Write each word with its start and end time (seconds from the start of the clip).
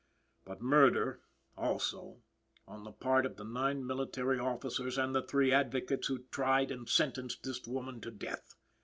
But 0.45 0.63
murder, 0.63 1.21
also, 1.55 2.23
on 2.67 2.85
the 2.85 2.91
part 2.91 3.23
of 3.23 3.37
the 3.37 3.43
nine 3.43 3.85
military 3.85 4.39
officers 4.39 4.97
and 4.97 5.13
the 5.13 5.21
three 5.21 5.51
advocates 5.51 6.07
who 6.07 6.23
tried 6.31 6.71
and 6.71 6.89
sentenced 6.89 7.43
this 7.43 7.67
woman 7.67 8.01
to 8.01 8.09
death. 8.09 8.55